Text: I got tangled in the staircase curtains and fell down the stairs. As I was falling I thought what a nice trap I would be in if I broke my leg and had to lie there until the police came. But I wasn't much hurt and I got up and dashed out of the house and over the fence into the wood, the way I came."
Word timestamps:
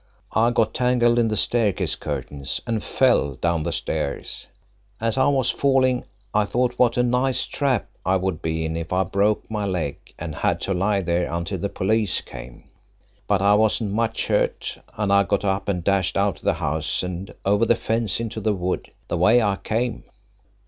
I 0.31 0.49
got 0.49 0.73
tangled 0.73 1.19
in 1.19 1.27
the 1.27 1.37
staircase 1.37 1.93
curtains 1.95 2.59
and 2.65 2.83
fell 2.83 3.35
down 3.35 3.61
the 3.61 3.71
stairs. 3.71 4.47
As 4.99 5.15
I 5.15 5.27
was 5.27 5.51
falling 5.51 6.05
I 6.33 6.45
thought 6.45 6.79
what 6.79 6.97
a 6.97 7.03
nice 7.03 7.45
trap 7.45 7.87
I 8.03 8.15
would 8.15 8.41
be 8.41 8.65
in 8.65 8.75
if 8.75 8.91
I 8.91 9.03
broke 9.03 9.45
my 9.51 9.63
leg 9.67 9.97
and 10.17 10.33
had 10.33 10.59
to 10.61 10.73
lie 10.73 11.01
there 11.01 11.31
until 11.31 11.59
the 11.59 11.69
police 11.69 12.19
came. 12.19 12.63
But 13.27 13.43
I 13.43 13.53
wasn't 13.53 13.93
much 13.93 14.25
hurt 14.25 14.75
and 14.97 15.13
I 15.13 15.21
got 15.21 15.45
up 15.45 15.69
and 15.69 15.83
dashed 15.83 16.17
out 16.17 16.37
of 16.37 16.45
the 16.45 16.53
house 16.53 17.03
and 17.03 17.31
over 17.45 17.67
the 17.67 17.75
fence 17.75 18.19
into 18.19 18.39
the 18.41 18.55
wood, 18.55 18.89
the 19.07 19.17
way 19.17 19.39
I 19.39 19.57
came." 19.57 20.05